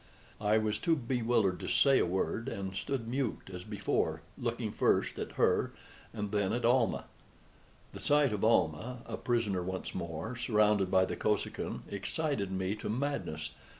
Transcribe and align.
I 0.41 0.57
was 0.57 0.79
too 0.79 0.95
bewildered 0.95 1.59
to 1.59 1.67
say 1.67 1.99
a 1.99 2.07
word, 2.07 2.49
and 2.49 2.73
stood 2.75 3.07
mute 3.07 3.51
as 3.53 3.63
before, 3.63 4.23
looking 4.35 4.71
first 4.71 5.19
at 5.19 5.33
her 5.33 5.73
and 6.11 6.31
then 6.31 6.53
at 6.53 6.65
Almah. 6.65 7.05
The 7.93 7.99
sight 7.99 8.33
of 8.33 8.43
Almah 8.43 9.03
a 9.05 9.15
prisoner 9.15 9.61
once 9.61 9.93
more, 9.93 10.35
surrounded 10.35 10.89
by 10.89 11.05
the 11.05 11.15
Kosekin, 11.15 11.83
excited 11.87 12.51
me 12.51 12.73
to 12.77 12.89
madness. 12.89 13.51